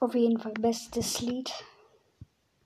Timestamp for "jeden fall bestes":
0.14-1.20